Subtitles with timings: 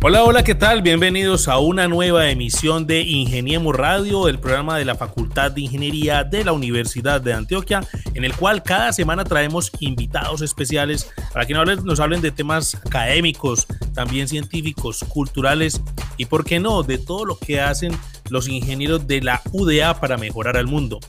[0.00, 0.80] Hola, hola, ¿qué tal?
[0.80, 6.22] Bienvenidos a una nueva emisión de Ingeniemos Radio, el programa de la Facultad de Ingeniería
[6.22, 7.80] de la Universidad de Antioquia,
[8.14, 13.66] en el cual cada semana traemos invitados especiales para que nos hablen de temas académicos,
[13.92, 15.82] también científicos, culturales
[16.16, 17.90] y, por qué no, de todo lo que hacen
[18.30, 21.00] los ingenieros de la UDA para mejorar al mundo.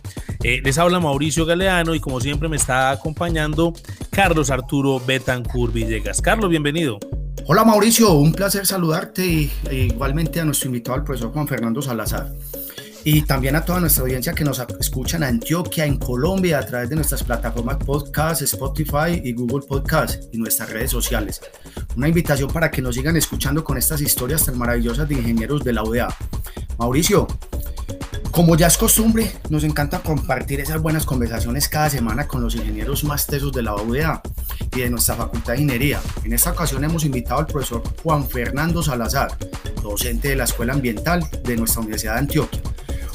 [0.44, 3.72] Eh, les habla Mauricio Galeano y como siempre me está acompañando
[4.10, 6.24] Carlos Arturo Betancourt Villegas.
[6.24, 6.98] Carlos, bienvenido.
[7.46, 12.32] Hola Mauricio, un placer saludarte e igualmente a nuestro invitado, el profesor Juan Fernando Salazar.
[13.04, 16.90] Y también a toda nuestra audiencia que nos escucha en Antioquia, en Colombia, a través
[16.90, 21.42] de nuestras plataformas podcast, Spotify y Google Podcast y nuestras redes sociales.
[21.96, 25.74] Una invitación para que nos sigan escuchando con estas historias tan maravillosas de ingenieros de
[25.74, 26.16] la UDA.
[26.78, 27.28] Mauricio,
[28.32, 33.04] como ya es costumbre, nos encanta compartir esas buenas conversaciones cada semana con los ingenieros
[33.04, 34.22] más tesos de la UDA
[34.76, 36.02] y de nuestra Facultad de Ingeniería.
[36.24, 39.38] En esta ocasión hemos invitado al profesor Juan Fernando Salazar,
[39.82, 42.62] docente de la Escuela Ambiental de nuestra Universidad de Antioquia.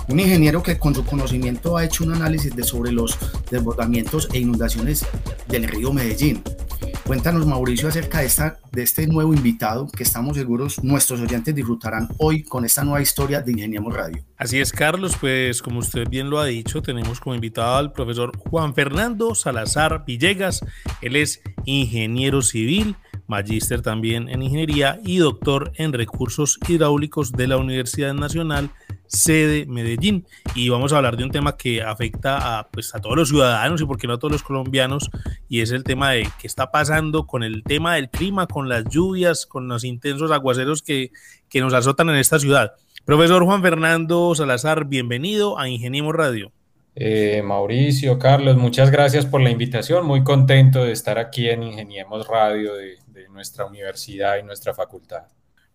[0.09, 3.19] Un ingeniero que con su conocimiento ha hecho un análisis de sobre los
[3.51, 5.07] desbordamientos e inundaciones
[5.49, 6.43] del río Medellín,
[7.07, 12.65] Cuéntanos, Mauricio, acerca de, este nuevo invitado que estamos seguros nuestros oyentes disfrutarán hoy con
[12.65, 14.25] esta nueva historia de Ingeniemos Radio.
[14.39, 18.35] Así es, Carlos, pues como usted bien lo ha dicho, tenemos como invitado al profesor
[18.39, 20.65] Juan Fernando Salazar Villegas.
[21.03, 22.97] Él es ingeniero civil,
[23.27, 28.71] magíster también en ingeniería y doctor en recursos hidráulicos de la Universidad Nacional
[29.07, 33.17] sede Medellín y vamos a hablar de un tema que afecta a, pues, a todos
[33.17, 35.11] los ciudadanos y por qué no a todos los colombianos
[35.49, 38.85] y es el tema de qué está pasando con el tema del clima, con las
[38.85, 41.11] lluvias, con los intensos aguaceros que,
[41.49, 42.73] que nos azotan en esta ciudad.
[43.05, 46.53] Profesor Juan Fernando Salazar, bienvenido a Ingeniemos Radio.
[46.97, 50.07] Eh, Mauricio, Carlos, muchas gracias por la invitación.
[50.07, 52.99] Muy contento de estar aquí en Ingeniemos Radio de
[53.35, 55.25] nuestra universidad y nuestra facultad.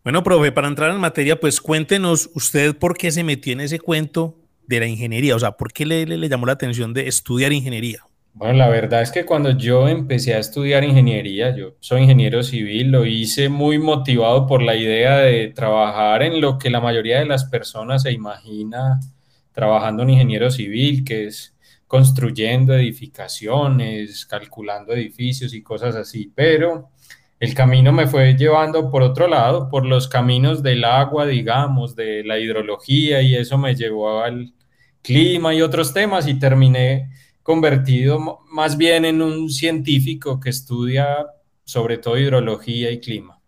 [0.04, 3.80] Bueno, profe, para entrar en materia, pues cuéntenos usted por qué se metió en ese
[3.80, 8.06] cuento de la ingeniería, o sea, ¿por qué le, llamó la atención de estudiar ingeniería?
[8.34, 12.92] Bueno, la verdad es que cuando yo empecé a estudiar ingeniería, yo soy ingeniero civil,
[12.92, 17.26] lo hice muy motivado por la idea de trabajar en lo que la mayoría de
[17.26, 19.00] las personas se imagina
[19.52, 26.92] trabajando en ingeniero civil, que es construyendo edificaciones, calculando edificios y cosas así, pero
[27.40, 32.24] el camino me fue llevando por otro lado, por los caminos del agua, digamos, de
[32.24, 34.54] la hidrología, y eso me llevó al
[35.02, 37.10] clima y otros temas, y terminé
[37.42, 41.26] convertido más bien en un científico que estudia
[41.64, 43.40] sobre todo hidrología y clima.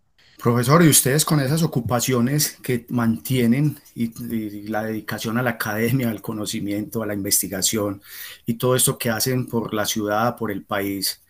[0.41, 6.22] Profesor, y ustedes con esas ocupaciones que mantienen y, la dedicación a la academia, al
[6.22, 8.01] conocimiento, a la investigación
[8.47, 11.20] y todo esto que hacen por la ciudad, por el país,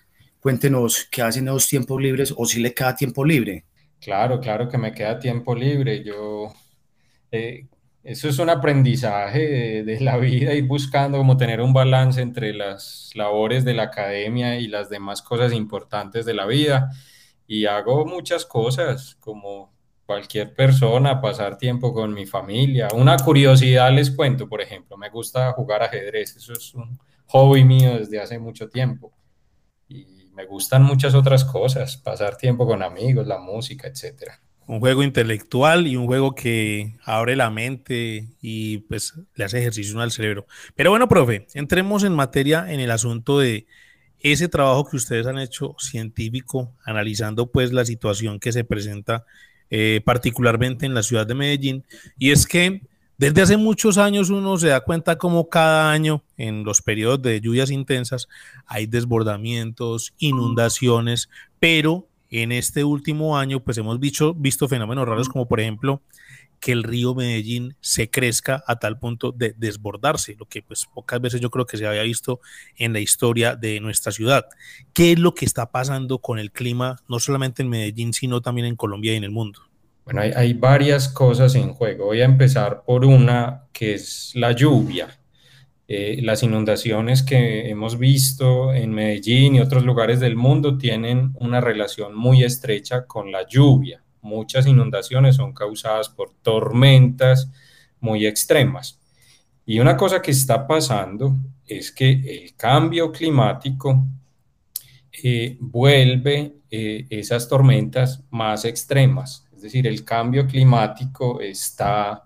[0.41, 3.63] Cuéntenos qué hacen en los tiempos libres o si le queda tiempo libre.
[4.00, 6.03] Claro, claro que me queda tiempo libre.
[6.03, 6.52] Yo,
[7.31, 7.68] eh,
[8.03, 13.12] eso es un aprendizaje de, la vida, ir buscando como tener un balance entre las
[13.13, 16.90] labores de la academia y las demás cosas importantes de la vida.
[17.46, 19.72] Y hago muchas cosas, como
[20.08, 22.88] cualquier persona, pasar tiempo con mi familia.
[22.96, 26.97] Una curiosidad les cuento, por ejemplo, me gusta jugar ajedrez, eso es un
[27.28, 29.13] hobby mío desde hace mucho tiempo
[30.41, 34.40] me gustan muchas otras cosas, pasar tiempo con amigos, la música, etcétera.
[34.66, 40.00] Un juego intelectual y un juego que abre la mente y pues le hace ejercicio
[40.00, 40.47] al cerebro.
[40.75, 43.68] Pero bueno, profe, entremos en materia en el asunto de
[44.19, 49.25] ese trabajo que ustedes han hecho científico, analizando pues la situación que se presenta
[49.69, 51.85] eh, particularmente en la ciudad de Medellín.
[52.18, 52.81] Y es que
[53.22, 57.40] desde hace muchos años uno se da cuenta como cada año en los periodos de
[57.40, 58.28] lluvias intensas
[58.66, 61.29] hay desbordamientos, inundaciones,
[61.59, 66.02] pero en este último año pues hemos visto, visto fenómenos raros como por ejemplo
[66.59, 71.22] que el río Medellín se crezca a tal punto de desbordarse, lo que pues pocas
[71.22, 72.40] veces yo creo que se había visto
[72.76, 74.46] en la historia de nuestra ciudad.
[74.94, 78.66] ¿Qué es lo que está pasando con el clima, no solamente en Medellín, sino también
[78.66, 79.71] en Colombia y en el mundo?
[80.06, 82.06] Bueno, hay, varias cosas en juego.
[82.06, 85.20] Voy a empezar por una que es la lluvia.
[85.88, 91.62] Eh, las inundaciones que hemos visto en Medellín y otros lugares del mundo tienen una
[91.62, 94.03] relación muy estrecha con la lluvia.
[94.22, 97.52] Muchas inundaciones son causadas por tormentas
[98.00, 99.00] muy extremas.
[99.66, 104.06] Y una cosa que está pasando es que el cambio climático
[105.24, 109.47] eh, vuelve eh, esas tormentas más extremas.
[109.61, 112.23] Es decir, el cambio climático está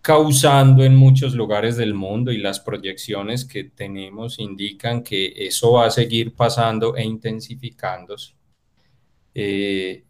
[0.00, 5.84] causando en muchos lugares del mundo y las proyecciones que tenemos indican que eso va
[5.84, 8.32] a seguir pasando e intensificándose.
[9.34, 10.02] Eh,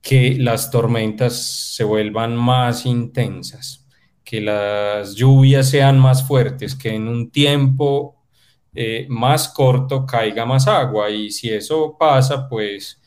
[0.00, 1.34] que las tormentas
[1.74, 3.86] se vuelvan más intensas,
[4.24, 8.24] que las lluvias sean más fuertes, que en un tiempo
[8.72, 13.02] eh, más corto caiga más agua y si eso pasa, pues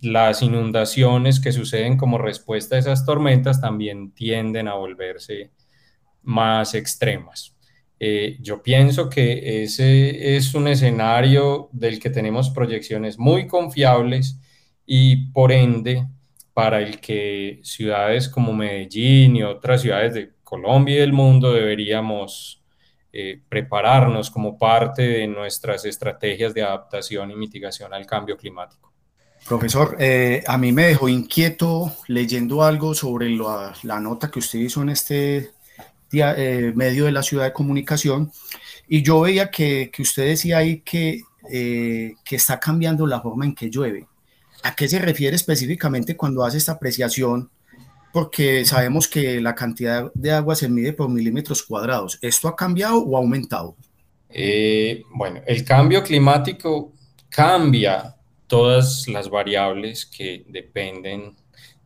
[0.00, 5.50] las inundaciones que suceden como respuesta a esas tormentas también tienden a volverse
[6.22, 7.56] más extremas.
[8.00, 14.38] Eh, yo pienso que ese es un escenario del que tenemos proyecciones muy confiables
[14.86, 16.06] y por ende
[16.54, 22.62] para el que ciudades como Medellín y otras ciudades de Colombia y del mundo deberíamos
[23.12, 28.92] eh, prepararnos como parte de nuestras estrategias de adaptación y mitigación al cambio climático.
[29.46, 34.82] Profesor, eh, a mí me dejó inquieto leyendo algo sobre la nota que usted hizo
[34.82, 35.52] en este
[36.12, 38.30] eh, medio de la ciudad de comunicación,
[38.88, 43.46] y yo veía que, que usted decía ahí que, eh, que está cambiando la forma
[43.46, 44.06] en que llueve.
[44.62, 47.50] ¿A qué se refiere específicamente cuando hace esta apreciación?
[48.12, 52.18] Porque sabemos que la cantidad de agua se mide por milímetros cuadrados.
[52.22, 53.76] ¿Esto ha cambiado o ha aumentado?
[55.14, 56.92] Bueno, el cambio climático
[57.28, 58.17] cambia
[58.48, 61.36] todas las variables que dependen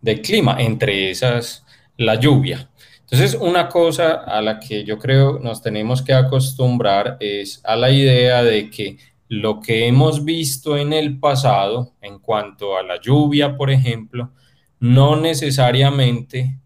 [0.01, 1.65] del clima, entre esas
[1.97, 2.71] la lluvia.
[3.01, 7.91] Entonces, una cosa a la que yo creo nos tenemos que acostumbrar es a la
[7.91, 8.97] idea de que
[9.29, 14.33] lo que hemos visto en el pasado, en cuanto a la lluvia, por ejemplo,
[14.81, 16.59] no necesariamente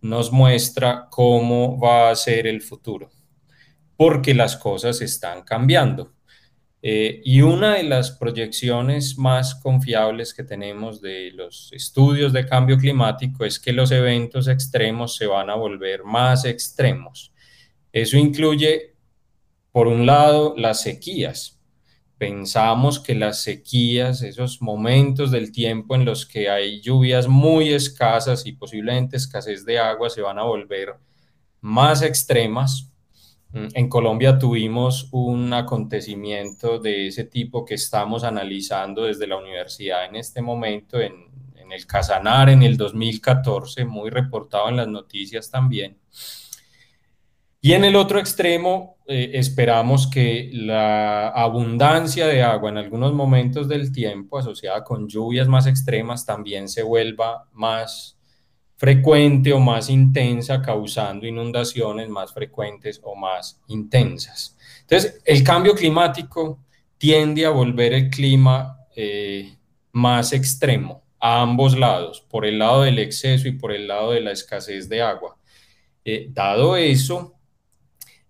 [0.00, 3.10] nos muestra cómo va a ser el futuro,
[3.96, 6.12] porque las cosas están cambiando.
[6.86, 12.76] Eh, y una de las proyecciones más confiables que tenemos de los estudios de cambio
[12.76, 17.32] climático es que los eventos extremos se van a volver más extremos.
[17.90, 18.96] Eso incluye,
[19.72, 21.58] por un lado, las sequías.
[22.18, 28.44] Pensamos que las sequías, esos momentos del tiempo en los que hay lluvias muy escasas
[28.44, 30.96] y posiblemente escasez de agua, se van a volver
[31.62, 32.93] más extremas
[33.54, 40.16] en Colombia tuvimos un acontecimiento de ese tipo que estamos analizando desde la universidad en
[40.16, 41.32] este momento, en,
[41.70, 45.98] el Casanar en el 2014, muy reportado en las noticias también.
[47.60, 53.66] Y en el otro extremo, eh, esperamos que la abundancia de agua en algunos momentos
[53.66, 58.18] del tiempo asociada con lluvias más extremas también se vuelva más
[58.76, 64.56] frecuente o más intensa, causando inundaciones más frecuentes o más intensas.
[64.80, 66.58] Entonces, el cambio climático
[66.98, 69.56] tiende a volver el clima eh,
[69.92, 74.20] más extremo a ambos lados, por el lado del exceso y por el lado de
[74.20, 75.38] la escasez de agua.
[76.04, 77.34] Eh, dado eso,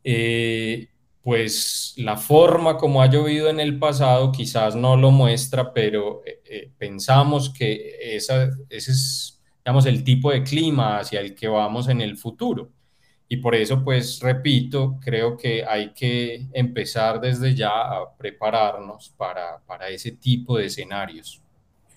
[0.05, 0.88] eh,
[1.23, 6.23] pues la forma como ha llovido en el pasado quizás no lo muestra, pero
[6.76, 9.33] pensamos que esa, ese es
[9.64, 12.70] digamos, el tipo de clima hacia el que vamos en el futuro.
[13.28, 19.58] Y por eso, pues, repito, creo que hay que empezar desde ya a prepararnos para,
[19.66, 21.41] para ese tipo de escenarios.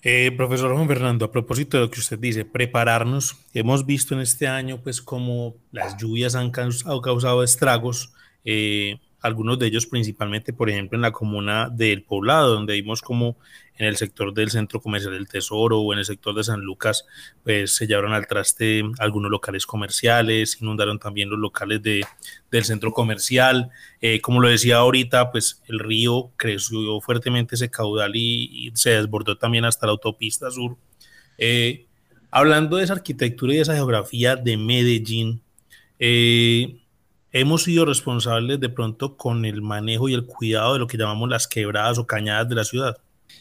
[0.02, 4.20] Eh, profesor Juan Fernando, a propósito de lo que usted dice, prepararnos, hemos visto en
[4.20, 8.14] este año, pues, como las lluvias han causado, causado estragos,
[8.44, 13.36] eh, algunos de ellos principalmente, por ejemplo, en la comuna del Poblado, donde vimos como
[13.76, 17.06] en el sector del Centro Comercial del Tesoro o en el sector de San Lucas,
[17.44, 22.04] pues se llevaron al traste algunos locales comerciales, inundaron también los locales de,
[22.50, 23.70] del centro comercial.
[24.00, 29.38] Eh, como lo decía ahorita, pues el río creció fuertemente ese caudal y, se desbordó
[29.38, 30.76] también hasta la autopista sur.
[31.38, 31.86] Eh,
[32.30, 35.40] hablando de esa arquitectura y de esa geografía de Medellín,
[35.98, 36.80] eh,
[37.40, 41.28] hemos sido responsables de pronto con el manejo y el cuidado de lo que llamamos
[41.28, 42.96] las quebradas o cañadas de la ciudad.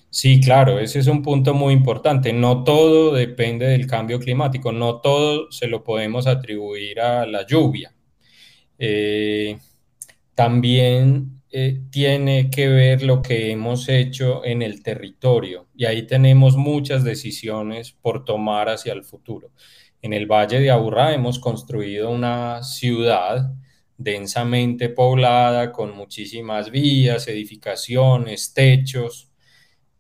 [0.10, 2.34] Sí, claro, ese es un punto muy importante.
[2.34, 7.94] No todo depende del cambio climático, no todo se lo podemos atribuir a la lluvia.
[8.80, 9.58] Eh,
[10.34, 16.58] también eh, tiene que ver lo que hemos hecho en el territorio y ahí tenemos
[16.58, 19.52] muchas decisiones por tomar hacia el futuro.
[20.02, 23.54] En el Valle de Aburrá hemos construido una ciudad
[23.98, 29.32] densamente poblada con muchísimas vías, edificaciones, techos,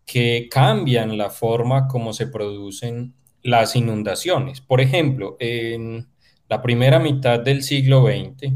[0.05, 4.61] que cambian la forma como se producen las inundaciones.
[4.61, 6.07] Por ejemplo, en
[6.47, 8.53] la primera mitad del siglo XX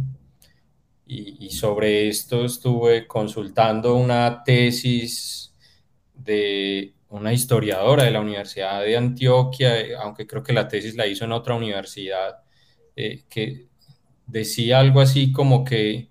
[1.06, 5.54] y, sobre esto estuve consultando una tesis
[6.14, 11.26] de una historiadora de la Universidad de Antioquia, aunque creo que la tesis la hizo
[11.26, 12.38] en otra universidad,
[12.96, 13.68] eh, que
[14.32, 16.10] decía algo así como que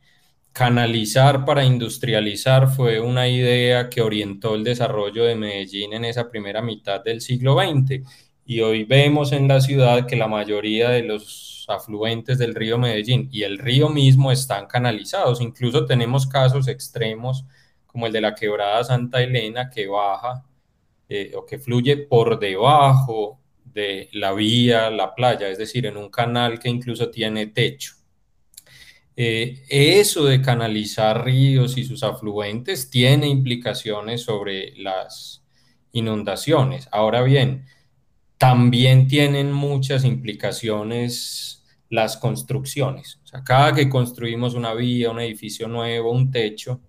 [0.53, 6.63] canalizar para industrializar fue una idea que orientó el desarrollo de Medellín en esa primera
[6.63, 8.03] mitad del siglo XX.
[8.45, 13.29] Y hoy vemos en la ciudad que la mayoría de los afluentes del río Medellín
[13.33, 15.41] y el río mismo están canalizados.
[15.41, 17.45] Incluso tenemos casos extremos
[17.87, 20.45] como el de la quebrada Santa Elena que baja
[21.09, 26.11] eh, o que fluye por debajo de la vía, la playa, es decir, en un
[26.11, 28.00] canal que incluso tiene techo.
[29.23, 35.45] Eh, eso de canalizar ríos y sus afluentes tiene implicaciones sobre las
[35.93, 36.89] inundaciones.
[36.91, 37.67] Ahora bien,
[38.39, 43.21] también tienen muchas implicaciones las construcciones.
[43.23, 46.81] O sea, cada que construimos una vía, un edificio nuevo, un techo,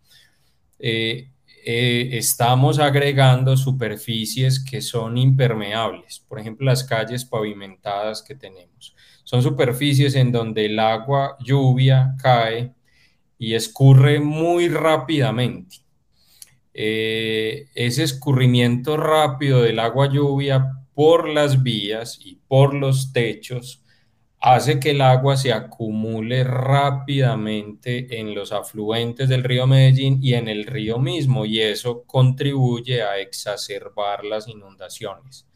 [0.79, 1.31] eh,
[1.65, 6.21] eh, estamos agregando superficies que son impermeables.
[6.21, 8.95] Por ejemplo, las calles pavimentadas que tenemos.
[9.23, 12.73] Son superficies en donde el agua lluvia cae
[13.37, 15.77] y escurre muy rápidamente.
[16.73, 23.81] Eh, ese escurrimiento rápido del agua lluvia por las vías y por los techos
[24.41, 30.47] hace que el agua se acumule rápidamente en los afluentes del río Medellín y en
[30.47, 35.47] el río mismo, y eso contribuye a exacerbar las inundaciones.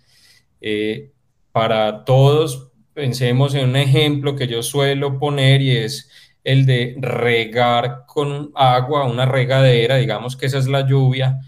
[0.61, 1.11] Eh,
[1.51, 6.09] para todos Pensemos en un ejemplo que yo suelo poner y es
[6.45, 11.41] el de regar con agua, una regadera, digamos que esa es la lluvia,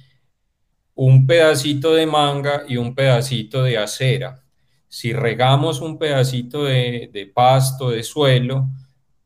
[0.93, 4.43] un pedacito de manga y un pedacito de acera.
[4.89, 8.67] Si regamos un pedacito de, de pasto, de suelo,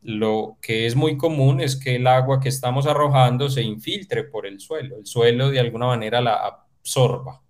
[0.03, 4.45] lo que es muy común es que el agua que estamos arrojando se infiltre por
[4.45, 7.41] el suelo, el suelo de alguna manera la absorba.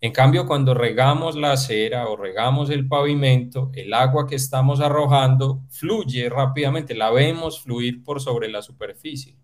[0.00, 5.62] En cambio, cuando regamos la acera o regamos el pavimento, el agua que estamos arrojando
[5.70, 9.36] fluye rápidamente, la vemos fluir por sobre la superficie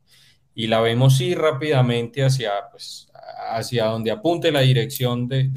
[0.54, 3.10] y la vemos ir rápidamente hacia, pues,
[3.50, 5.50] hacia donde apunte la dirección de,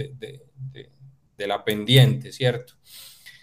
[1.38, 2.74] de la pendiente, ¿cierto?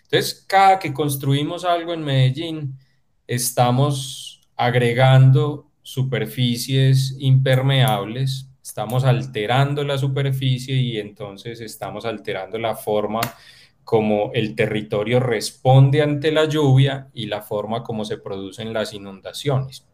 [0.03, 2.79] Entonces, cada que construimos algo en Medellín,
[3.27, 13.21] estamos agregando superficies impermeables estamos alterando la superficie y entonces estamos alterando la forma
[13.85, 19.87] como el territorio responde ante la lluvia y la forma como se producen las inundaciones.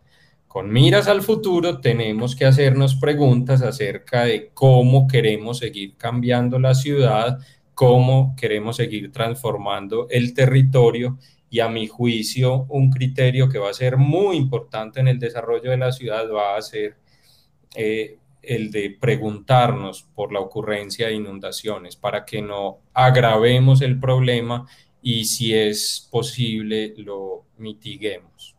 [0.47, 6.75] Con miras al futuro tenemos que hacernos preguntas acerca de cómo queremos seguir cambiando la
[6.75, 7.41] ciudad,
[7.75, 11.19] cómo queremos seguir transformando el territorio
[11.51, 15.73] y a mi juicio un criterio que va a ser muy importante en el desarrollo
[15.73, 16.97] de la ciudad va a ser
[17.75, 24.67] eh, el de preguntarnos por la ocurrencia de inundaciones para que no agravemos el problema
[25.03, 28.57] y si es posible lo mitiguemos.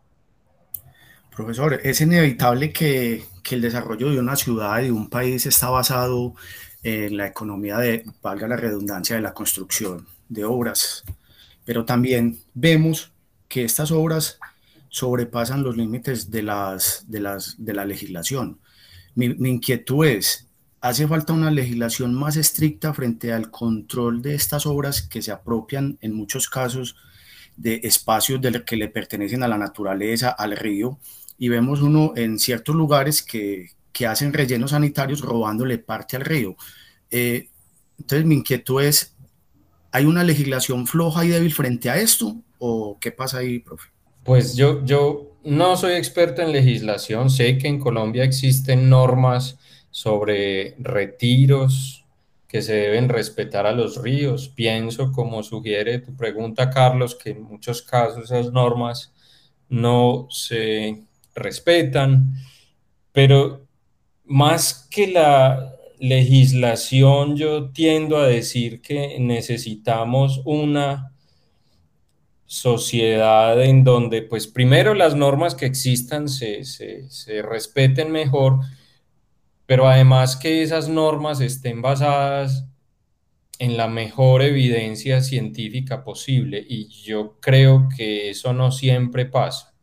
[1.36, 5.70] Profesor, es inevitable que, que el desarrollo de una ciudad y de un país está
[5.70, 6.36] basado
[6.84, 11.04] en la economía de, valga la redundancia, de la construcción de obras,
[11.64, 13.14] pero también vemos
[13.48, 14.40] que estas obras
[14.90, 18.60] sobrepasan los límites de, las, de, las, de la legislación
[19.15, 20.48] mi, inquietud es,
[20.80, 25.98] ¿hace falta una legislación más estricta frente al control de estas obras que se apropian
[26.01, 26.96] en muchos casos
[27.58, 31.00] de espacios de que le pertenecen a la naturaleza, al río?
[31.38, 36.56] Y vemos uno en ciertos lugares que, que hacen rellenos sanitarios robándole parte al río.
[37.10, 37.50] Eh,
[38.00, 39.15] entonces mi inquietud es,
[39.91, 42.36] ¿hay una legislación floja y débil frente a esto?
[42.58, 43.89] ¿O qué pasa ahí, profe?
[44.24, 49.58] Pues yo, yo no soy experto en legislación, sé que en Colombia existen normas
[49.90, 52.06] sobre retiros
[52.48, 54.50] que se deben respetar a los ríos.
[54.50, 59.14] Pienso, como sugiere tu pregunta, Carlos, que en muchos casos esas normas
[59.70, 62.34] no se respetan,
[63.14, 63.66] pero
[64.26, 71.11] más que la legislación, yo tiendo a decir que necesitamos una
[72.51, 76.62] sociedad en donde, pues primero las normas que existan se,
[77.43, 78.60] respeten mejor,
[79.65, 82.67] pero además que esas normas estén basadas
[83.58, 89.74] en la mejor evidencia científica posible y yo creo que eso no siempre pasa.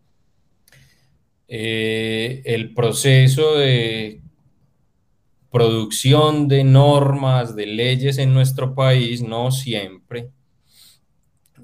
[1.49, 4.21] Eh, el proceso de
[5.51, 10.29] producción de normas, de leyes en nuestro país no siempre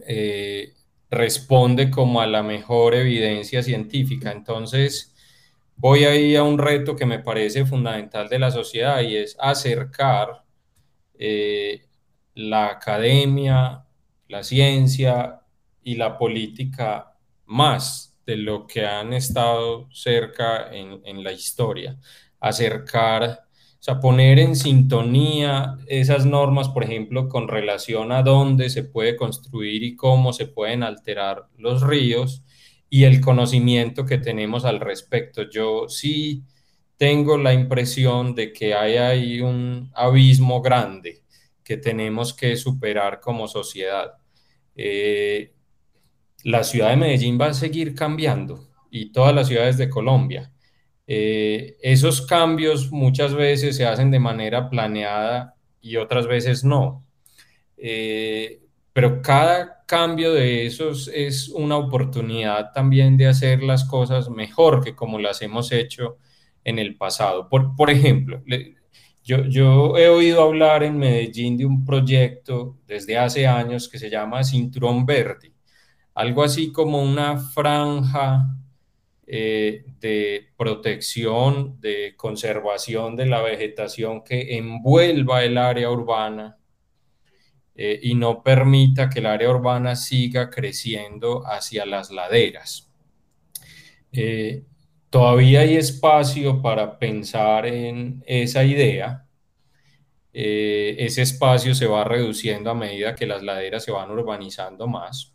[0.06, 0.73] eh,
[1.14, 4.33] responde como a la mejor evidencia científica.
[4.33, 5.14] Entonces,
[5.76, 10.44] voy ahí a un reto que me parece fundamental de la sociedad y es acercar
[11.18, 11.87] eh,
[12.35, 13.85] la academia,
[14.28, 15.40] la ciencia
[15.83, 17.16] y la política
[17.47, 21.99] más de lo que han estado cerca en, en la historia.
[22.40, 23.44] Acercar
[23.85, 29.83] sea, poner en sintonía esas normas, por ejemplo, con relación a dónde se puede construir
[29.83, 32.43] y cómo se pueden alterar los ríos
[32.88, 35.43] y el conocimiento que tenemos al respecto.
[35.50, 36.45] Yo sí
[36.97, 41.23] tengo la impresión de que hay ahí un abismo grande
[41.62, 44.12] que tenemos que superar como sociedad.
[44.75, 45.53] Eh,
[46.43, 50.53] la ciudad de Medellín va a seguir cambiando y todas las ciudades de Colombia
[51.06, 57.04] eh, esos cambios muchas veces se hacen de manera planeada y otras veces no.
[57.76, 64.82] Eh, pero cada cambio de esos es una oportunidad también de hacer las cosas mejor
[64.82, 66.18] que como las hemos hecho
[66.64, 67.49] en el pasado.
[67.49, 68.42] Por, por ejemplo,
[69.23, 74.11] yo, yo he oído hablar en Medellín de un proyecto desde hace años que se
[74.11, 75.52] llama Cinturón Verde,
[76.14, 78.46] algo así como una franja
[79.26, 86.59] eh, de protección, de conservación de la vegetación que envuelva el área urbana
[87.75, 92.93] eh, y no permita que el área urbana siga creciendo hacia las laderas.
[94.12, 94.64] Eh,
[95.09, 99.26] todavía hay espacio para pensar en esa idea.
[100.33, 105.34] ese espacio se va reduciendo a medida que las laderas se van urbanizando más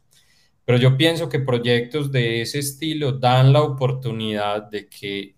[0.70, 5.36] pero yo pienso que proyectos de ese estilo dan la oportunidad de que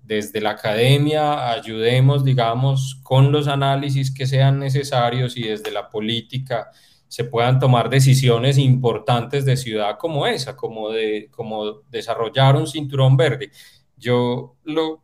[0.00, 6.70] desde la academia ayudemos, digamos, con los análisis que sean necesarios y desde la política
[7.08, 13.18] se puedan tomar decisiones importantes de ciudad como esa, como de como desarrollar un cinturón
[13.18, 13.50] verde.
[13.98, 15.02] Yo lo, o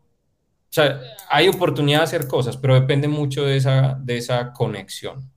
[0.71, 5.31] sea, hay oportunidad de hacer cosas, pero depende mucho de esa, de esa conexión,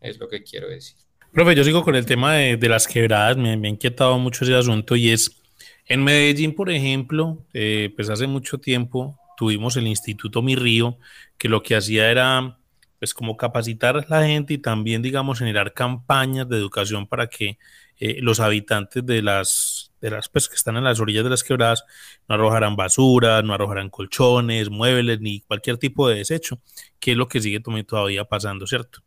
[0.00, 1.05] es lo que quiero decir.
[1.36, 4.96] Profe, yo sigo con el tema de, las quebradas, me, ha inquietado mucho ese asunto
[4.96, 5.42] y es,
[5.84, 10.96] en Medellín, por ejemplo, eh, pues hace mucho tiempo tuvimos el Instituto Mi Río,
[11.36, 12.56] que lo que hacía era,
[12.98, 17.58] pues como capacitar a la gente y también, digamos, generar campañas de educación para que
[17.98, 21.44] eh, los habitantes de las, de las, pues que están en las orillas de las
[21.44, 21.84] quebradas
[22.30, 26.62] no arrojaran basura, no arrojaran colchones, muebles, ni cualquier tipo de desecho,
[26.98, 29.00] que es lo que sigue todavía pasando, ¿cierto?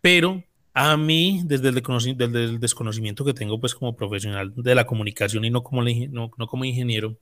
[0.00, 5.50] Pero a mí, desde el, desconocimiento que tengo pues como profesional de la comunicación y
[5.50, 5.84] no como,
[6.64, 7.16] ingeniero,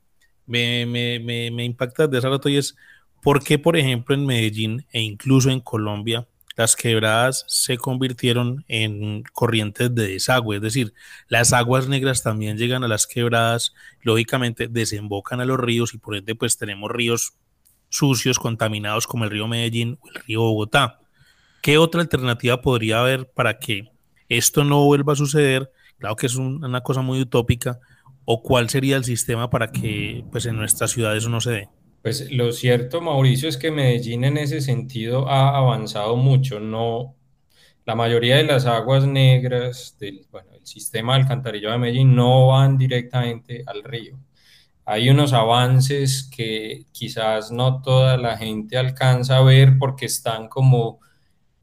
[0.47, 2.75] me, me, impacta de ese rato y es
[3.23, 9.23] por qué, por ejemplo, en Medellín e incluso en Colombia, las quebradas se convirtieron en
[9.33, 10.95] corrientes de desagüe, es decir,
[11.29, 16.17] las aguas negras también llegan a las quebradas, lógicamente desembocan a los ríos y por
[16.17, 17.35] ende pues tenemos ríos
[17.91, 21.02] sucios, contaminados como el río Medellín o el río Bogotá.
[21.63, 23.85] ¿Qué otra alternativa podría haber para que
[24.29, 25.71] esto no vuelva a suceder?
[25.97, 27.79] Claro que es una cosa muy utópica.
[28.25, 31.69] ¿O cuál sería el sistema para que pues, en nuestra ciudad eso no se dé?
[32.03, 36.59] Pues lo cierto, Mauricio, es que Medellín en ese sentido ha avanzado mucho.
[36.59, 37.15] No,
[37.85, 42.77] la mayoría de las aguas negras del bueno, el sistema alcantarillado de Medellín no van
[42.77, 44.19] directamente al río.
[44.85, 51.02] Hay unos avances que quizás no toda la gente alcanza a ver porque están como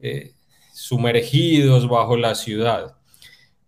[0.00, 0.34] eh,
[0.72, 2.96] sumergidos bajo la ciudad,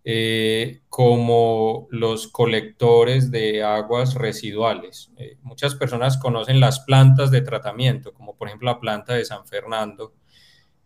[0.03, 5.11] eh, como los colectores de aguas residuales.
[5.17, 9.45] Eh, muchas personas conocen las plantas de tratamiento, como por ejemplo la planta de San
[9.45, 10.13] Fernando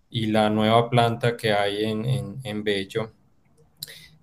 [0.09, 3.11] y la nueva planta que hay en, en Bello.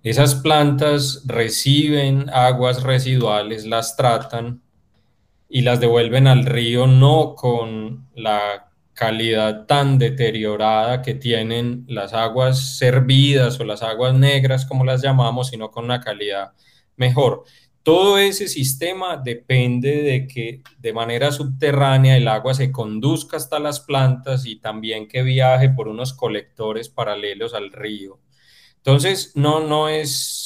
[0.03, 4.61] Esas plantas reciben aguas residuales, las tratan
[5.49, 8.64] y las devuelven al río no con la
[8.95, 15.49] calidad tan deteriorada que tienen las aguas servidas o las aguas negras, como las llamamos,
[15.49, 16.53] sino con una calidad
[16.95, 17.43] mejor.
[17.83, 23.81] Todo ese sistema depende de que de manera subterránea el agua se conduzca hasta las
[23.81, 28.19] plantas y también que viaje por unos colectores paralelos al río.
[28.77, 30.44] Entonces, no, no es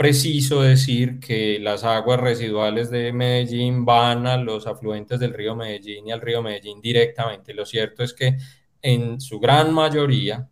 [0.00, 6.08] preciso decir que las aguas residuales de Medellín van a los afluentes del río Medellín
[6.08, 7.52] y al río Medellín directamente.
[7.52, 8.38] Lo cierto es que
[8.80, 10.48] en su gran mayoría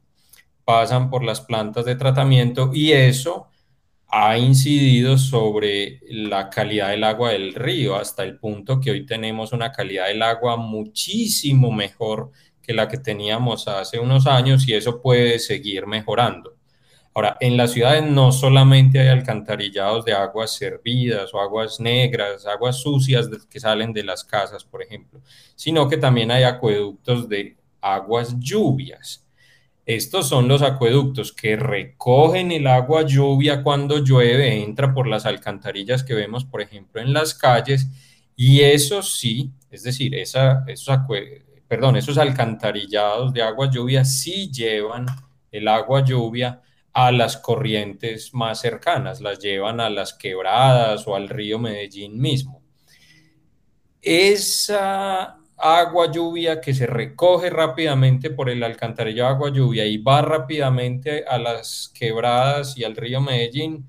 [0.67, 3.49] pasan por las plantas de tratamiento y eso
[4.09, 9.55] ha incidido sobre la calidad del agua del río hasta el punto que hoy tenemos
[9.55, 15.01] una calidad del agua muchísimo mejor que la que teníamos hace unos años y eso
[15.01, 16.58] puede seguir mejorando.
[17.15, 22.81] Ahora, en las ciudades no solamente hay alcantarillados de aguas servidas o aguas negras, aguas
[22.81, 25.21] sucias que salen de las casas, por ejemplo,
[25.57, 29.25] sino que también hay acueductos de aguas lluvias.
[29.85, 36.05] Estos son los acueductos que recogen el agua lluvia cuando llueve, entra por las alcantarillas
[36.05, 37.89] que vemos, por ejemplo, en las calles,
[38.37, 45.07] y eso sí, es decir, esos, esos alcantarillados de agua lluvia sí llevan
[45.51, 46.61] el agua lluvia
[46.93, 52.63] a las corrientes más cercanas, las llevan a las quebradas o al río Medellín mismo.
[54.01, 61.25] Esa agua lluvia que se recoge rápidamente por el alcantarillado agua lluvia y va rápidamente
[61.27, 63.87] a las quebradas y al río Medellín,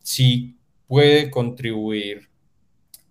[0.00, 0.56] sí
[0.86, 2.28] puede contribuir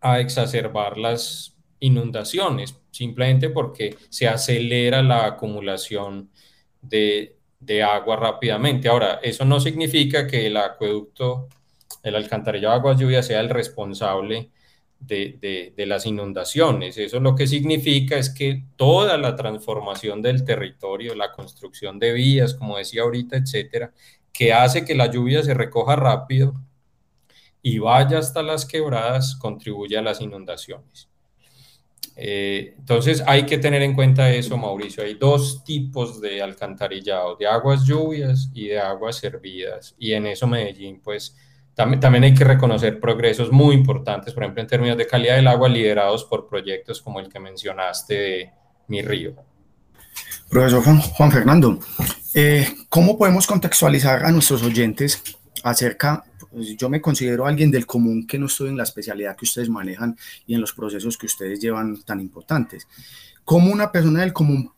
[0.02, 6.32] a exacerbar las inundaciones, simplemente porque se acelera la acumulación
[6.82, 8.88] de, de agua rápidamente.
[8.88, 11.48] Ahora, eso no significa que el acueducto,
[12.04, 14.52] el alcantarillado de agua lluvia sea el responsable
[15.00, 16.98] de, de, las inundaciones.
[16.98, 22.54] Eso lo que significa es que toda la transformación del territorio, la construcción de vías,
[22.56, 23.94] como decía ahorita, etcétera,
[24.34, 26.54] que hace que la lluvia se recoja rápido
[27.62, 31.10] y vaya hasta las quebradas, contribuye a las inundaciones.
[32.20, 35.04] Eh, entonces hay que tener en cuenta eso, Mauricio.
[35.04, 39.96] Hay dos tipos de alcantarillado, de aguas lluvias y de aguas servidas.
[40.00, 41.36] Y en eso Medellín, pues
[41.76, 45.70] también, hay que reconocer progresos muy importantes, por ejemplo, en términos de calidad del agua,
[45.70, 48.52] liderados por proyectos como el que mencionaste de
[48.88, 49.36] Mi Río.
[50.50, 51.78] Profesor Juan, Fernando,
[52.34, 55.22] eh, ¿cómo podemos contextualizar a nuestros oyentes
[55.64, 56.24] acerca
[56.78, 60.18] yo me considero alguien del común que no estoy en la especialidad que ustedes manejan
[60.46, 62.88] y en los procesos que ustedes llevan tan importantes.
[63.44, 64.72] ¿Cómo una persona del común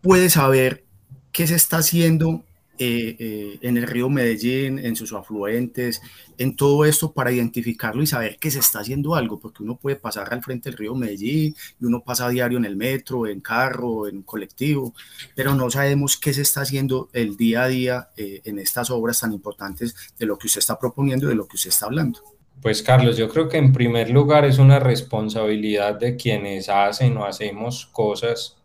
[0.00, 0.84] puede saber
[1.32, 2.44] qué se está haciendo
[2.82, 6.02] eh, eh, en el río Medellín, en sus afluentes,
[6.36, 9.94] en todo esto para identificarlo y saber que se está haciendo algo, porque uno puede
[9.96, 13.40] pasar al frente del río Medellín y uno pasa a diario en el metro, en
[13.40, 14.94] carro, en colectivo,
[15.36, 19.20] pero no sabemos qué se está haciendo el día a día eh, en estas obras
[19.20, 22.18] tan importantes de lo que usted está proponiendo y de lo que usted está hablando.
[22.60, 27.24] Pues Carlos, yo creo que en primer lugar es una responsabilidad de quienes hacen o
[27.24, 28.56] hacemos cosas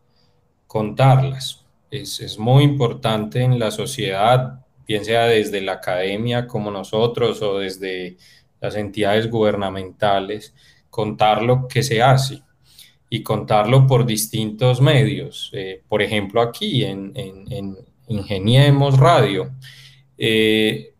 [0.66, 7.60] contarlas es, muy importante en la sociedad, bien sea desde la academia como nosotros o
[7.60, 8.18] desde
[8.60, 10.54] las entidades gubernamentales,
[10.90, 12.42] contar lo que se hace
[13.10, 15.50] y contarlo por distintos medios.
[15.54, 17.14] Eh, por ejemplo, aquí en,
[18.10, 19.52] Ingeniemos Radio,
[20.18, 20.94] eh,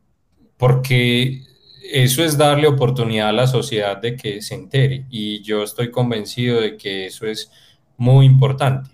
[0.58, 1.42] porque
[1.90, 6.60] eso es darle oportunidad a la sociedad de que se entere y yo estoy convencido
[6.60, 7.50] de que eso es
[7.96, 8.90] muy importante.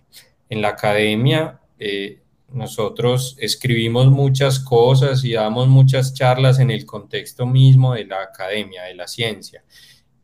[0.47, 7.45] En la academia eh, nosotros escribimos muchas cosas y damos muchas charlas en el contexto
[7.45, 9.63] mismo de la academia, de la ciencia.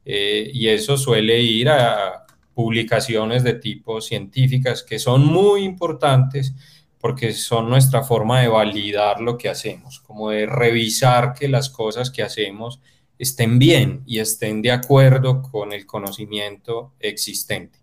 [0.05, 6.53] Eh, y eso suele ir a publicaciones de tipo científicas que son muy importantes
[6.99, 12.12] porque son nuestra forma de validar lo que hacemos, como de revisar que las cosas
[12.12, 12.81] que hacemos
[13.17, 17.78] estén bien y estén de acuerdo con el conocimiento existente.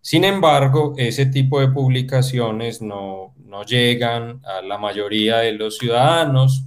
[0.00, 3.34] Sin embargo, ese tipo de publicaciones no,
[3.66, 6.64] llegan a la mayoría de los ciudadanos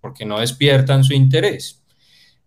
[0.00, 1.82] porque no despiertan su interés.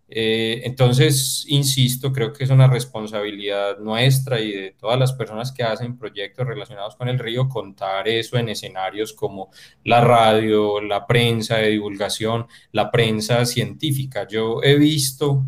[0.08, 5.62] Eh, entonces, insisto, creo que es una responsabilidad nuestra y de todas las personas que
[5.62, 9.50] hacen proyectos relacionados con el río contar eso en escenarios como
[9.84, 14.26] la radio, la prensa de divulgación, la prensa científica.
[14.28, 15.44] Yo he visto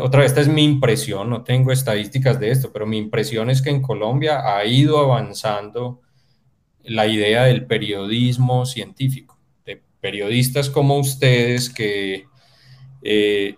[0.00, 3.62] otra vez, esta es mi impresión, no tengo estadísticas de esto, pero mi impresión es
[3.62, 6.00] que en Colombia ha ido avanzando
[6.84, 12.26] la idea del periodismo científico, de periodistas como ustedes que
[13.02, 13.56] eh,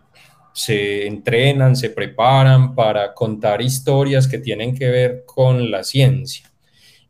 [0.52, 6.50] se entrenan, se preparan para contar historias que tienen que ver con la ciencia.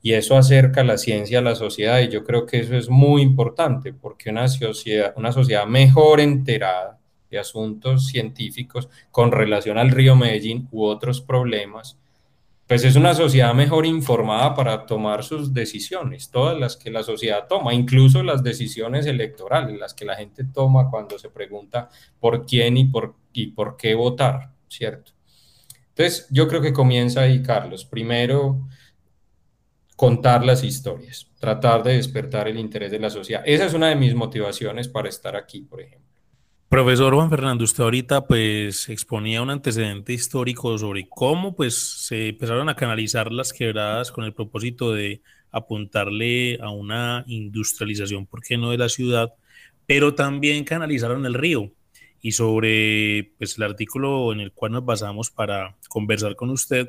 [0.00, 3.22] Y eso acerca la ciencia a la sociedad y yo creo que eso es muy
[3.22, 6.98] importante porque una sociedad, una sociedad mejor enterada
[7.32, 11.98] de asuntos científicos con relación al río Medellín u otros problemas,
[12.68, 17.46] pues es una sociedad mejor informada para tomar sus decisiones, todas las que la sociedad
[17.48, 21.88] toma, incluso las decisiones electorales, las que la gente toma cuando se pregunta
[22.20, 25.12] por quién y por, y por qué votar, ¿cierto?
[25.88, 27.84] Entonces, yo creo que comienza ahí, Carlos.
[27.84, 28.66] Primero,
[29.96, 33.42] contar las historias, tratar de despertar el interés de la sociedad.
[33.44, 36.11] Esa es una de mis motivaciones para estar aquí, por ejemplo.
[36.72, 42.70] Profesor Juan Fernando, usted ahorita pues exponía un antecedente histórico sobre cómo pues se empezaron
[42.70, 48.70] a canalizar las quebradas con el propósito de apuntarle a una industrialización, ¿por qué no
[48.70, 49.34] de la ciudad?
[49.86, 51.70] pero también canalizaron el río.
[52.22, 56.88] Y sobre pues, el artículo en el cual nos basamos para conversar con usted,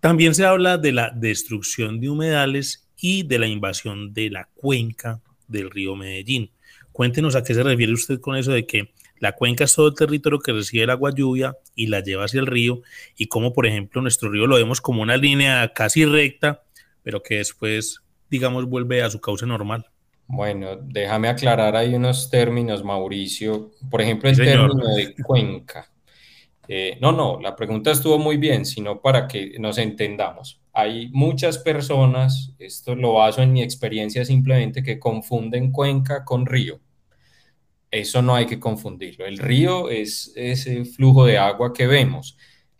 [0.00, 5.22] también se habla de la destrucción de humedales y de la invasión de la cuenca
[5.48, 6.50] del río Medellín.
[7.00, 9.94] Cuéntenos a qué se refiere usted con eso de que la cuenca es todo el
[9.94, 12.82] territorio que recibe el agua lluvia y la lleva hacia el río
[13.16, 16.62] y como por ejemplo nuestro río lo vemos como una línea casi recta,
[17.02, 19.86] pero que después, digamos, vuelve a su cauce normal.
[20.26, 23.70] Bueno, déjame aclarar ahí unos términos, Mauricio.
[23.90, 25.90] Por ejemplo, el término de cuenca.
[26.68, 30.60] Eh, no, no, la pregunta estuvo muy bien, sino para que nos entendamos.
[30.74, 36.78] Hay muchas personas, esto lo baso en mi experiencia simplemente, que confunden cuenca con río.
[37.90, 39.26] Eso no hay que confundirlo.
[39.26, 42.36] El río es ese flujo de agua que vemos.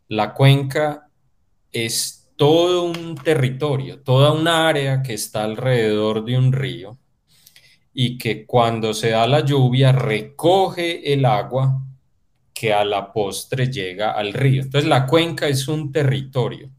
[0.09, 1.09] La cuenca
[1.73, 6.99] es todo un territorio, toda un área que está alrededor de un río
[7.93, 11.83] y que cuando se da la lluvia recoge el agua
[12.55, 14.63] que a la postre llega al río.
[14.63, 16.71] Entonces la cuenca es un territorio.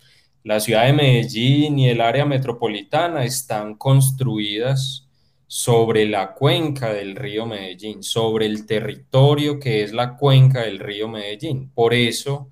[0.43, 5.07] La ciudad de Medellín y el área metropolitana están construidas
[5.53, 11.09] sobre la cuenca del río Medellín, sobre el territorio que es la cuenca del río
[11.09, 11.69] Medellín.
[11.71, 12.49] Por eso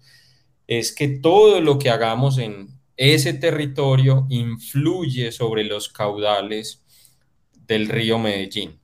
[0.67, 6.83] es que todo lo que hagamos en ese territorio influye sobre los caudales
[7.65, 8.81] del río Medellín.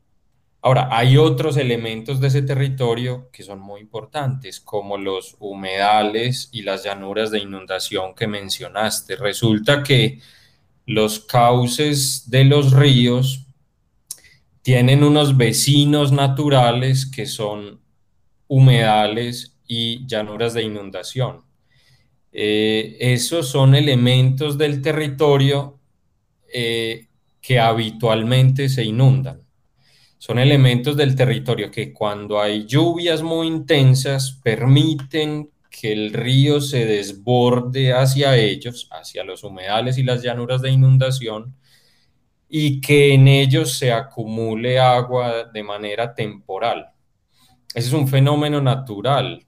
[0.62, 6.62] Ahora, hay otros elementos de ese territorio que son muy importantes, como los humedales y
[6.62, 9.17] las llanuras de inundación que mencionaste.
[9.17, 10.21] Resulta que
[10.86, 13.45] los cauces de los ríos
[14.65, 17.82] tienen unos vecinos naturales que son
[18.47, 21.41] humedales y llanuras de inundación.
[22.32, 25.80] Eh, esos son elementos del territorio
[26.51, 27.06] eh,
[27.39, 29.43] que habitualmente se inundan.
[30.17, 36.88] Son elementos del territorio que cuando hay lluvias muy intensas permiten que el río se
[36.88, 41.54] desborde hacia ellos, hacia los humedales y las llanuras de inundación,
[42.48, 46.92] y que en ellos se acumule agua de manera temporal.
[47.74, 49.46] Ese es un fenómeno natural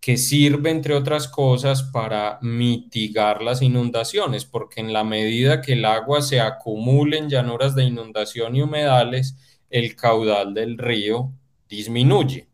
[0.00, 5.84] que sirve, entre otras cosas, para mitigar las inundaciones, porque en la medida que el
[5.86, 9.36] agua se acumule en llanuras de inundación y humedales,
[9.70, 11.32] el caudal del río
[11.68, 12.48] disminuye.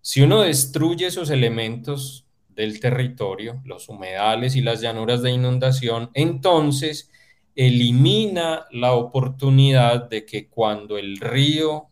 [0.00, 7.11] Si uno destruye esos elementos del territorio, los humedales y las llanuras de inundación, entonces
[7.54, 11.88] elimina la oportunidad de que cuando el río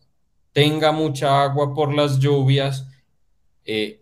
[0.53, 2.87] tenga mucha agua por las lluvias,
[3.65, 4.01] eh,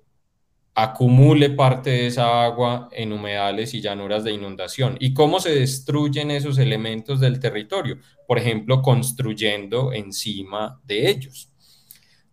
[0.73, 4.95] acumule parte de esa agua en humedales y llanuras de inundación.
[4.99, 7.97] ¿Y cómo se destruyen esos elementos del territorio?
[8.27, 11.51] Por ejemplo, construyendo encima de ellos.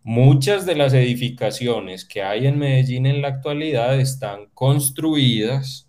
[0.03, 5.86] Muchas de las edificaciones que hay en Medellín en la actualidad están construidas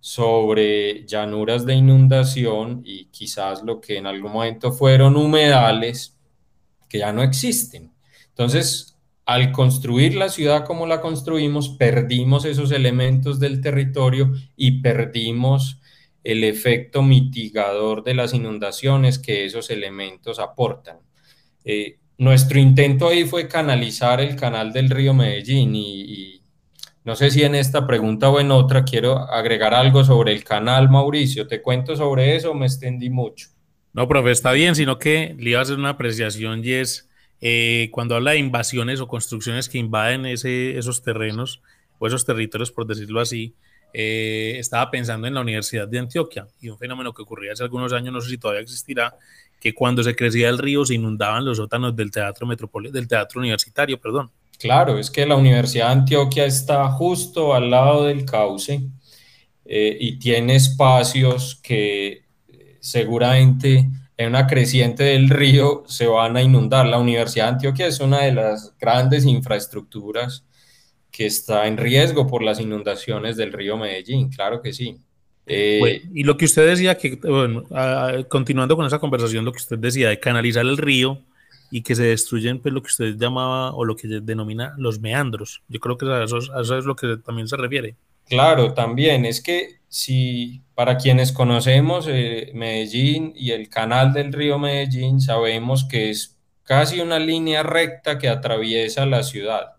[0.00, 6.16] sobre llanuras de inundación y quizás lo que en algún momento fueron humedales
[6.88, 7.92] que ya no existen.
[8.30, 15.80] Entonces, al construir la ciudad como la construimos, perdimos esos elementos del territorio y perdimos
[16.24, 20.98] el efecto mitigador de las inundaciones que esos elementos aportan.
[21.64, 26.39] Eh, nuestro intento ahí fue canalizar el canal del río Medellín y
[27.10, 30.88] no sé si en esta pregunta o en otra quiero agregar algo sobre el canal,
[30.88, 31.48] Mauricio.
[31.48, 33.48] ¿Te cuento sobre eso o me extendí mucho?
[33.92, 37.88] No, profe, está bien, sino que le iba a hacer una apreciación y es eh,
[37.90, 41.62] cuando habla de invasiones o construcciones que invaden esos terrenos
[41.98, 43.56] o esos territorios, por decirlo así,
[43.92, 47.92] eh, estaba pensando en la Universidad de Antioquia y un fenómeno que ocurría hace algunos
[47.92, 49.16] años, no sé si todavía existirá,
[49.60, 53.40] que cuando se crecía el río se inundaban los sótanos del teatro metropol del teatro
[53.40, 54.30] universitario, perdón.
[54.60, 58.82] Claro, es que la Universidad de Antioquia está justo al lado del cauce
[59.64, 66.42] eh, y tiene espacios que eh, seguramente en una creciente del río se van a
[66.42, 66.84] inundar.
[66.86, 70.44] La Universidad de Antioquia es una de las grandes infraestructuras
[71.10, 74.98] que está en riesgo por las inundaciones del río Medellín, claro que sí.
[75.46, 77.18] Eh, y lo que usted decía, que
[78.28, 81.22] continuando con esa conversación, lo que usted decía de canalizar el río,
[81.70, 85.62] y que se destruyen pues lo que usted llamaba o lo que denomina los meandros.
[85.68, 87.96] Yo creo que a eso, es lo que también se refiere.
[88.26, 94.58] Claro, también es que si para quienes conocemos eh, Medellín y el canal del río
[94.58, 99.72] Medellín, sabemos que es casi una línea recta que atraviesa la ciudad.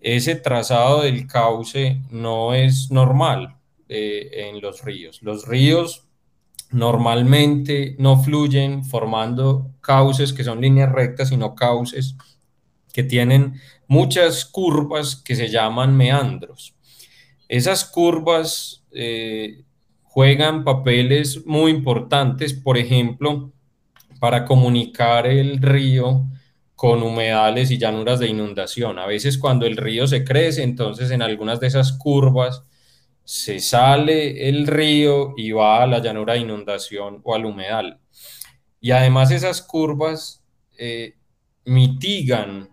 [0.00, 3.56] Ese trazado del cauce no es normal
[3.88, 5.20] eh, en los ríos.
[5.22, 6.06] Los ríos
[6.70, 12.16] normalmente no fluyen formando cauces que son líneas rectas, sino cauces
[12.92, 13.54] que tienen
[13.86, 16.74] muchas curvas que se llaman meandros.
[17.48, 19.64] Esas curvas eh,
[20.02, 23.52] juegan papeles muy importantes, por ejemplo,
[24.20, 26.26] para comunicar el río
[26.76, 28.98] con humedales y llanuras de inundación.
[28.98, 32.64] A veces cuando el río se crece, entonces en algunas de esas curvas
[33.30, 38.00] se sale el río y va a la llanura de inundación o al humedal.
[38.80, 40.42] Y además esas curvas
[40.76, 41.14] eh,
[41.64, 42.70] mitigan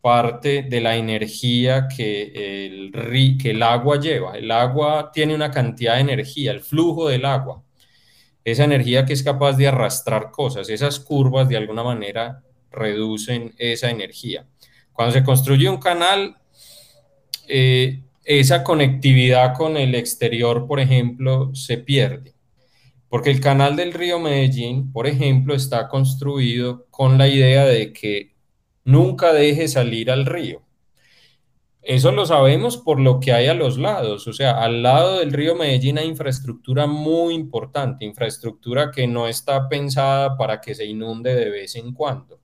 [0.00, 2.92] parte de la energía que el,
[3.36, 4.38] que el agua lleva.
[4.38, 7.64] El agua tiene una cantidad de energía, el flujo del agua.
[8.44, 13.90] Esa energía que es capaz de arrastrar cosas, esas curvas de alguna manera reducen esa
[13.90, 14.46] energía.
[14.92, 16.36] Cuando se construye un canal,
[17.48, 22.34] eh, esa conectividad con el exterior, por ejemplo, se pierde.
[23.08, 28.34] Porque el canal del río Medellín, por ejemplo, está construido con la idea de que
[28.84, 30.62] nunca deje salir al río.
[31.82, 34.26] Eso lo sabemos por lo que hay a los lados.
[34.26, 39.68] O sea, al lado del río Medellín hay infraestructura muy importante, infraestructura que no está
[39.68, 42.40] pensada para que se inunde de vez en cuando.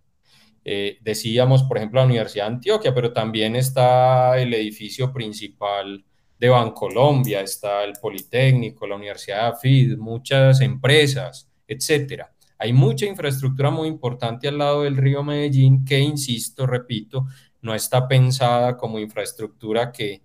[0.65, 6.05] Eh, decíamos, por ejemplo, la Universidad de Antioquia, pero también está el edificio principal
[6.39, 12.33] de Bancolombia, está el Politécnico, la Universidad de AFID, muchas empresas, etcétera.
[12.59, 17.27] Hay mucha infraestructura muy importante al lado del río Medellín que, insisto, repito,
[17.61, 20.23] no está pensada como infraestructura que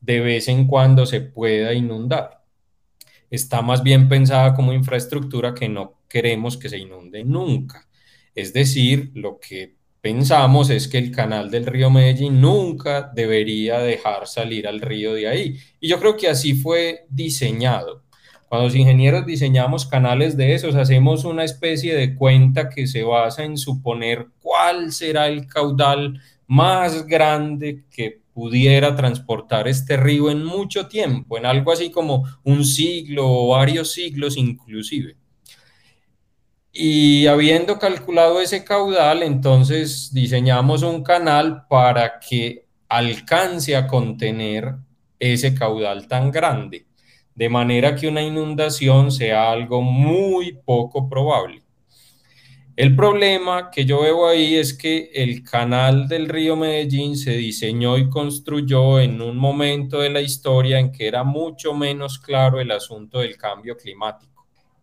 [0.00, 2.44] de vez en cuando se pueda inundar.
[3.30, 7.88] Está más bien pensada como infraestructura que no queremos que se inunde nunca.
[8.34, 14.26] Es decir, lo que pensamos es que el canal del río Medellín nunca debería dejar
[14.26, 15.58] salir al río de ahí.
[15.80, 18.02] Y yo creo que así fue diseñado.
[18.48, 23.44] Cuando los ingenieros diseñamos canales de esos, hacemos una especie de cuenta que se basa
[23.44, 30.86] en suponer cuál será el caudal más grande que pudiera transportar este río en mucho
[30.88, 35.16] tiempo, en algo así como un siglo o varios siglos inclusive.
[36.74, 44.76] Y habiendo calculado ese caudal, entonces diseñamos un canal para que alcance a contener
[45.18, 46.86] ese caudal tan grande,
[47.34, 51.62] de manera que una inundación sea algo muy poco probable.
[52.74, 57.98] El problema que yo veo ahí es que el canal del río Medellín se diseñó
[57.98, 62.70] y construyó en un momento de la historia en que era mucho menos claro el
[62.70, 64.41] asunto del cambio climático.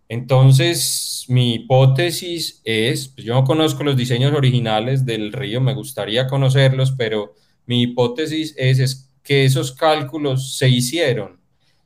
[0.09, 6.25] Entonces, mi hipótesis es, pues yo no conozco los diseños originales del río, me gustaría
[6.25, 7.35] conocerlos, pero
[7.67, 11.39] mi hipótesis es, es que esos cálculos se hicieron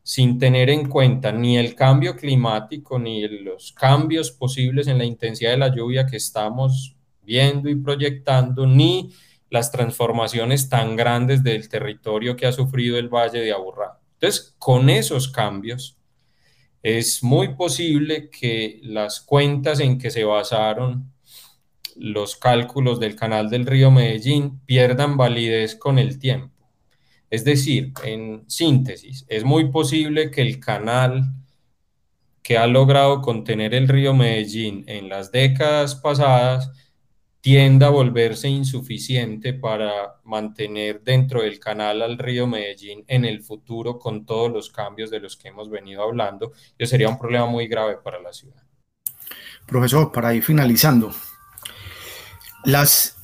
[0.03, 5.51] sin tener en cuenta ni el cambio climático, ni los cambios posibles en la intensidad
[5.51, 9.11] de la lluvia que estamos viendo y proyectando, ni
[9.49, 13.99] las transformaciones tan grandes del territorio que ha sufrido el Valle de Aburrá.
[14.13, 15.97] Entonces, con esos cambios,
[16.83, 21.13] es muy posible que las cuentas en que se basaron
[21.95, 26.69] los cálculos del canal del río Medellín pierdan validez con el tiempo.
[27.29, 31.33] Es decir, en síntesis, es muy posible que el canal
[32.43, 36.69] que ha logrado contener el río Medellín en las décadas pasadas
[37.43, 43.99] tienda a volverse insuficiente para mantener dentro del canal al río Medellín en el futuro
[43.99, 46.53] con todos los cambios de los que hemos venido hablando.
[46.77, 48.63] Eso sería un problema muy grave para la ciudad.
[49.65, 51.13] Profesor, para ir finalizando,
[52.63, 53.17] las,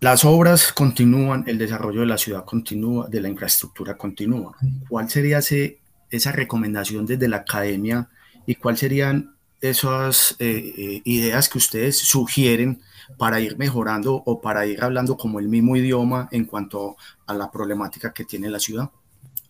[0.00, 4.56] las obras continúan, el desarrollo de la ciudad continúa, de la infraestructura continúa.
[4.88, 5.78] ¿Cuál sería ese,
[6.10, 8.10] esa recomendación desde la academia
[8.44, 9.31] y cuáles serían
[9.62, 12.82] esas eh, eh, ideas que ustedes sugieren
[13.16, 16.96] para ir mejorando o para ir hablando como el mismo idioma en cuanto
[17.26, 18.90] a la problemática que tiene la ciudad?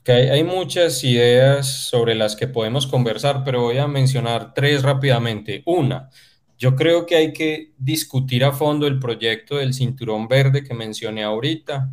[0.07, 5.63] hay, muchas ideas sobre las que podemos conversar, pero voy a mencionar tres rápidamente.
[5.65, 6.11] Una,
[6.59, 11.23] yo creo que hay que discutir a fondo el proyecto del cinturón verde que mencioné
[11.23, 11.91] ahorita,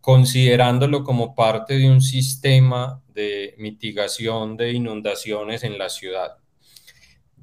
[0.00, 6.38] considerándolo como parte de un sistema de mitigación de inundaciones en la ciudad.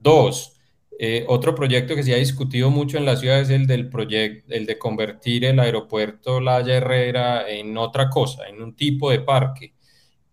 [0.07, 0.53] Dos,
[0.97, 4.53] eh, otro proyecto que se ha discutido mucho en la ciudad es el del proyecto,
[4.53, 9.73] el de convertir el aeropuerto La Herrera en otra cosa, en un tipo de parque.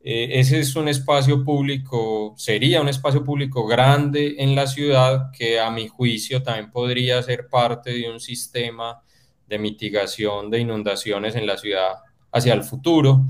[0.00, 5.58] Eh, ese es un espacio público, sería un espacio público grande en la ciudad que
[5.58, 9.02] a mi juicio también podría ser parte de un sistema
[9.48, 11.94] de mitigación de inundaciones en la ciudad
[12.30, 13.24] hacia el futuro.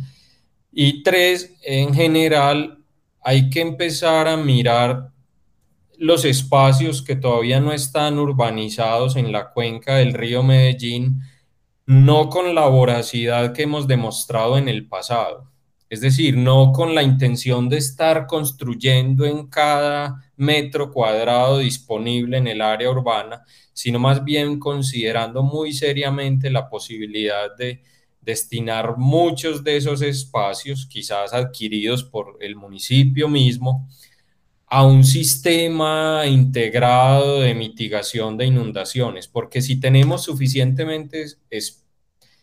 [0.70, 2.84] Y tres, en general,
[3.22, 5.14] hay que empezar a mirar
[5.99, 11.20] los espacios que todavía no están urbanizados en la cuenca del río Medellín,
[11.86, 15.51] no con la voracidad que hemos demostrado en el pasado.
[15.90, 22.49] Es decir, no con la intención de estar construyendo en cada metro cuadrado disponible en
[22.49, 23.42] el área urbana,
[23.72, 27.82] sino más bien considerando muy seriamente la posibilidad de
[28.20, 33.86] destinar muchos de esos espacios, quizás adquiridos por el municipio mismo,
[34.75, 41.27] a un sistema integrado de mitigación de inundaciones, porque si tenemos suficientemente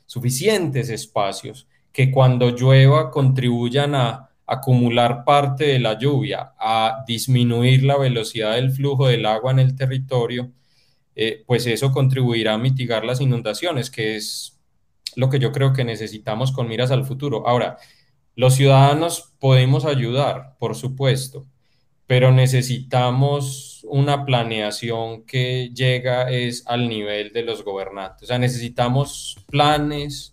[0.05, 7.97] suficientes espacios que cuando llueva contribuyan a acumular parte de la lluvia, a disminuir la
[7.97, 10.53] velocidad del flujo del agua en el territorio,
[11.13, 14.57] eh, pues eso contribuirá a mitigar las inundaciones, que es
[15.17, 17.45] lo que yo creo que necesitamos con miras al futuro.
[17.45, 17.75] Ahora,
[18.37, 21.50] los ciudadanos podemos ayudar, por supuesto,
[22.11, 28.23] pero necesitamos una planeación que llega es al nivel de los gobernantes.
[28.23, 30.29] O sea, necesitamos planes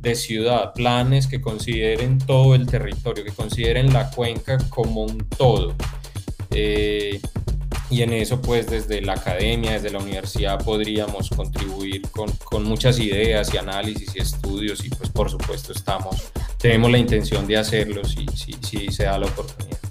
[0.00, 5.76] de ciudad, planes que consideren todo el territorio, que consideren la cuenca como un todo.
[6.50, 7.20] Eh,
[7.88, 12.98] y en eso pues desde la academia, desde la universidad podríamos contribuir con, con, muchas
[12.98, 18.02] ideas y análisis y estudios y pues por supuesto estamos, tenemos la intención de hacerlo
[18.04, 19.81] si, si, si se da la oportunidad.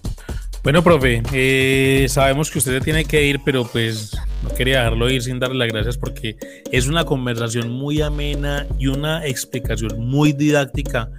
[0.64, 5.24] Bueno, profe, eh, sabemos que usted tiene que ir, pero pues no quería dejarlo ir
[5.24, 6.38] sin darle las gracias porque
[6.72, 11.10] es una conversación muy amena y una explicación muy didáctica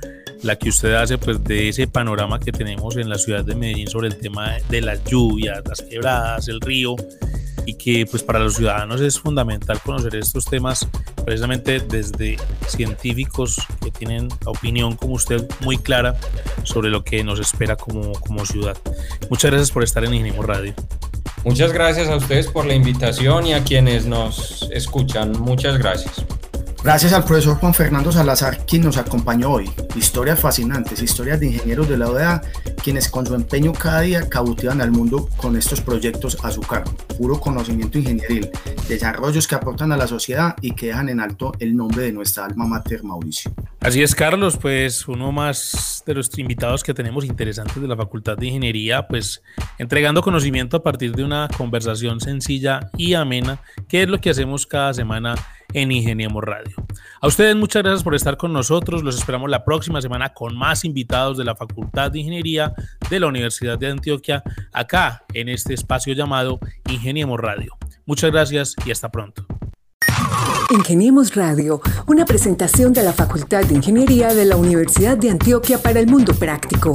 [0.42, 3.88] la que usted hace pues de ese panorama que tenemos en la ciudad de Medellín
[3.88, 6.94] sobre el tema de las lluvias, las quebradas, el río
[7.66, 10.88] y que pues para los ciudadanos es fundamental conocer estos temas
[11.24, 12.36] precisamente desde
[12.66, 16.16] científicos que tienen la opinión como usted muy clara
[16.64, 18.76] sobre lo que nos espera como, como ciudad.
[19.30, 20.74] Muchas gracias por estar en Ingenimo Radio.
[21.44, 25.32] Muchas gracias a ustedes por la invitación y a quienes nos escuchan.
[25.32, 26.24] Muchas gracias.
[26.82, 29.70] Gracias al profesor Juan Fernando Salazar, quien nos acompañó hoy.
[29.94, 32.42] Historias fascinantes, historias de ingenieros de la OEA,
[32.82, 36.92] quienes con su empeño cada día cautivan al mundo con estos proyectos a su cargo.
[37.16, 38.50] Puro conocimiento ingenieril,
[38.88, 42.46] desarrollos que aportan a la sociedad y que dejan en alto el nombre de nuestra
[42.46, 43.52] alma mater, Mauricio.
[43.78, 48.36] Así es, Carlos, pues uno más de los invitados que tenemos interesantes de la Facultad
[48.36, 49.40] de Ingeniería, pues
[49.78, 54.66] entregando conocimiento a partir de una conversación sencilla y amena, que es lo que hacemos
[54.66, 55.36] cada semana
[55.74, 56.74] en Ingeniemos Radio.
[57.20, 59.02] A ustedes muchas gracias por estar con nosotros.
[59.02, 62.72] Los esperamos la próxima semana con más invitados de la Facultad de Ingeniería
[63.08, 64.42] de la Universidad de Antioquia,
[64.72, 66.58] acá en este espacio llamado
[66.88, 67.76] Ingeniemos Radio.
[68.06, 69.46] Muchas gracias y hasta pronto.
[70.70, 76.00] Ingeniemos Radio, una presentación de la Facultad de Ingeniería de la Universidad de Antioquia para
[76.00, 76.92] el mundo práctico.